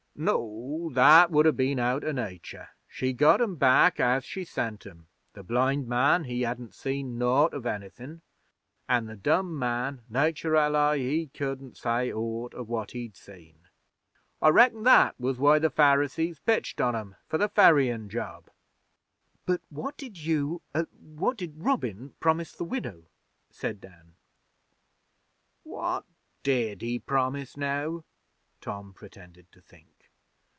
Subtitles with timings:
[0.13, 0.35] 'No
[0.91, 0.93] o.
[0.93, 2.69] That would have been out o' Nature.
[2.87, 5.07] She got 'em back as she sent 'em.
[5.33, 8.21] The blind man he hadn't seen naught of anythin',
[8.87, 13.61] an' the dumb man nature ally he couldn't say aught of what he'd seen.
[14.43, 18.51] I reckon that was why the Pharisees pitched on 'em for the ferryin' job.'
[19.47, 20.61] 'But what did you
[20.99, 23.07] what did Robin promise the Widow?'
[23.49, 24.13] said Dan.
[25.63, 26.05] 'What
[26.43, 28.03] did he promise, now?'
[28.59, 29.87] Tom pretended to think.